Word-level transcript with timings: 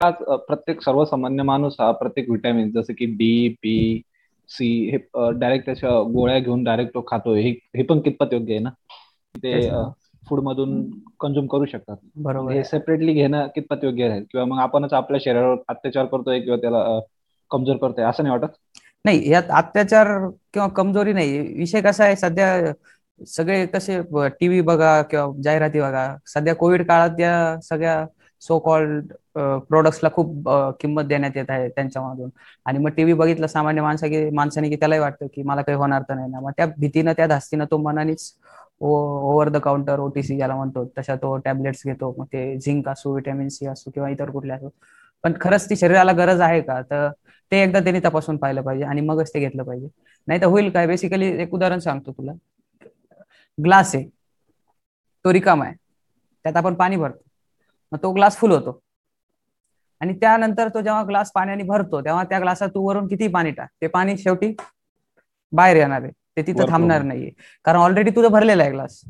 प्रत्येक 0.00 0.82
सर्वसामान्य 0.82 1.42
माणूस 1.44 1.76
हा 1.80 1.90
प्रत्येक 1.94 2.30
विटॅमिन 2.30 2.70
जसं 2.72 2.92
की 2.94 3.06
डी 3.14 3.48
बी 3.62 3.76
सी 4.50 4.66
हे 4.90 4.96
डायरेक्ट 5.32 5.64
त्याच्या 5.66 5.90
गोळ्या 6.12 6.38
घेऊन 6.38 6.62
डायरेक्ट 6.64 6.94
तो 6.94 7.04
खातो. 7.06 7.34
हे 7.34 7.82
पण 7.84 8.00
कितपत 8.00 8.32
योग्य 8.32 8.52
आहे 8.52 8.60
ना? 8.60 8.70
ते 9.34 9.52
फूड 10.26 10.40
मधून 10.44 10.80
कंझ्युम 11.20 11.46
करू 11.48 11.64
शकतात. 11.66 11.96
बरोबर 12.18 12.52
हे 12.52 12.62
सेपरेटली 12.64 13.12
घेणं 13.14 13.46
कितपत 13.54 13.84
योग्य 13.84 14.08
आहे? 14.08 14.20
किंवा 14.22 14.44
मग 14.46 14.60
आपणच 14.62 14.92
आपल्या 14.94 15.20
शरीरावर 15.22 15.56
अत्याचार 15.68 16.06
करतोय 16.06 16.40
किंवा 16.40 16.56
त्याला 16.58 16.84
कमजोर 17.50 17.76
करतोय 17.78 18.04
असं 18.04 18.22
नाही 18.22 18.32
वाटत? 18.32 18.54
नाही 19.04 19.30
यात 19.30 19.50
अत्याचार 19.58 20.06
किंवा 20.54 20.66
कमजोरी 20.76 21.12
नाही. 21.12 21.38
विषय 21.54 21.80
कसा 21.82 22.04
आहे 22.04 22.16
सध्या 22.16 22.72
सगळे 23.20 23.64
कसे 23.68 24.00
टीव्ही 24.40 24.60
बघा 24.62 25.00
किंवा 25.02 25.26
जाहिराती 25.42 25.80
बघा. 25.80 26.06
सध्या 26.26 26.54
कोविड 26.56 26.86
काळात 26.88 27.20
या 27.20 27.32
सगळ्या 27.62 28.04
सो 28.42 28.58
कॉल्ड 28.58 29.12
प्रोडक्ट्सला 29.68 30.08
खूप 30.12 30.48
किंमत 30.80 31.04
देण्यात 31.04 31.36
येत 31.36 31.50
आहे 31.50 31.68
त्यांच्यामधून. 31.68 32.30
आणि 32.66 32.78
मग 32.78 32.90
टीव्ही 32.96 33.14
बघितलं 33.14 33.46
सामान्य 33.46 33.82
माणसा 33.82 34.06
की 34.08 34.28
माणसाने 34.30 34.68
की 34.70 34.76
त्यालाही 34.76 35.00
वाटतं 35.00 35.26
की 35.34 35.42
मला 35.42 35.62
काही 35.62 35.78
होणार 35.78 36.02
तर 36.08 36.14
नाही 36.14 36.30
ना. 36.30 36.40
मग 36.40 36.50
त्या 36.56 36.66
भीतीनं 36.78 37.12
त्या 37.16 37.26
धास्तीनं 37.26 37.64
तो 37.70 37.78
मनानेच 37.80 38.32
ओव्हर 38.80 39.48
द 39.48 39.56
काउंटर 39.58 39.98
ओटीसी 40.00 40.36
ज्याला 40.36 40.54
म्हणतो 40.56 40.84
तशा 40.98 41.14
तो 41.16 41.36
टॅबलेट्स 41.44 41.82
घेतो. 41.86 42.14
मग 42.18 42.26
ते 42.32 42.56
झिंक 42.58 42.88
असो 42.88 43.14
विटॅमिन 43.14 43.48
सी 43.48 43.66
असो 43.66 43.90
किंवा 43.90 44.08
इतर 44.10 44.30
कुठले 44.30 44.52
असो. 44.52 44.68
पण 45.24 45.32
खरंच 45.40 45.68
ती 45.70 45.76
शरीराला 45.76 46.12
गरज 46.14 46.40
आहे 46.40 46.60
का? 46.62 46.80
तर 46.82 47.08
ते 47.52 47.62
एकदा 47.62 47.80
त्यांनी 47.80 48.00
तपासून 48.04 48.36
पाहिलं 48.36 48.62
पाहिजे 48.62 48.84
आणि 48.84 49.00
मगच 49.00 49.32
ते 49.34 49.40
घेतलं 49.40 49.62
पाहिजे. 49.62 49.88
नाही 50.28 50.40
तर 50.40 50.46
होईल 50.46 50.70
काय? 50.70 50.86
बेसिकली 50.86 51.26
एक 51.42 51.54
उदाहरण 51.54 51.78
सांगतो 51.78 52.12
तुला. 52.12 52.32
ग्लास 53.58 53.94
आहे. 53.94 54.04
तो 55.24 55.32
रिकाम 55.32 55.62
आहे. 55.62 55.74
त्यात 56.44 56.56
आपण 56.56 56.74
पाणी 56.74 56.96
भरतो. 56.96 57.27
मग 57.92 57.98
तो 57.98 58.12
ग्लास 58.12 58.36
फुल 58.36 58.52
होतो. 58.52 58.80
आणि 60.00 60.12
त्यानंतर 60.14 60.68
तो 60.68 60.80
जेव्हा 60.80 61.02
ग्लास 61.04 61.30
पाण्याने 61.32 61.62
भरतो 61.64 62.00
तेव्हा 62.02 62.24
त्या 62.24 62.38
ग्लासात 62.40 62.68
तू 62.70 62.82
वरून 62.82 63.06
किती 63.08 63.28
पाणी 63.30 63.50
टाक 63.52 63.68
ते 63.82 63.86
पाणी 63.88 64.16
शेवटी 64.18 64.52
बाहेर 65.52 65.76
येणार 65.76 66.02
आहे. 66.02 66.10
ते 66.36 66.42
तिथं 66.42 66.64
थांबणार 66.68 67.02
नाहीये. 67.02 67.30
कारण 67.64 67.78
ऑलरेडी 67.78 68.10
तुझं 68.16 68.30
भरलेलं 68.30 68.62
आहे 68.62 68.72
ग्लास. 68.72 69.00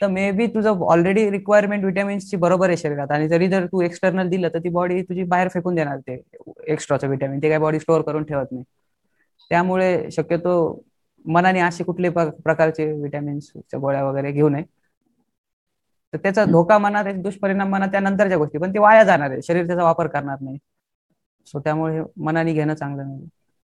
तर 0.00 0.08
मे 0.08 0.30
बी 0.32 0.46
तुझं 0.48 0.80
ऑलरेडी 0.84 1.28
रिक्वायरमेंट 1.30 1.84
विटॅमिन्सची 1.84 2.36
बरोबर 2.38 2.68
आहे 2.68 2.76
शरीरात. 2.76 3.10
आणि 3.10 3.28
जरी 3.28 3.48
जर 3.48 3.66
तू 3.66 3.80
एक्सटर्नल 3.82 4.28
दिलं 4.28 4.48
तर 4.48 4.58
ती 4.60 4.68
बॉडी 4.70 5.02
तुझी 5.02 5.22
बाहेर 5.26 5.48
फेकून 5.48 5.74
देणार 5.74 5.98
ते 6.00 6.20
एक्स्ट्राचं 6.68 7.08
विटॅमिन 7.08 7.42
ते 7.42 7.48
काय 7.48 7.58
बॉडी 7.58 7.80
स्टोअर 7.80 8.02
करून 8.02 8.24
ठेवत 8.24 8.52
नाही. 8.52 8.64
त्यामुळे 9.50 10.10
शक्यतो 10.12 10.54
मनाने 11.24 11.60
असे 11.60 11.84
कुठले 11.84 12.08
प्रकारचे 12.10 12.90
विटॅमिन्सच्या 12.94 13.80
गोळ्या 13.80 14.04
वगैरे 14.04 14.32
घेऊ 14.32 14.48
नये. 14.48 14.62
तर 16.14 16.18
त्याचा 16.18 16.44
धोका 16.46 16.78
म्हणा 16.78 17.02
त्याचे 17.02 17.20
दुष्परिणाम 17.22 17.68
म्हणा 17.68 17.86
त्या 17.86 18.00
नंतरच्या 18.00 18.38
गोष्टी. 18.38 18.58
पण 18.58 18.74
ते 18.74 18.78
वाया 18.78 19.02
जाणार 19.04 19.30
आहे. 19.30 19.42
शरीर 19.42 19.66
त्याचा 19.66 19.82
वापर 19.84 20.06
करणार 20.08 20.36
नाही. 20.40 20.58
सो 21.46 21.60
त्यामुळे 21.60 22.02
मनाने 22.18 22.52
घेणं 22.52 22.74
चांगलं 22.74 23.06
नाही 23.08 23.28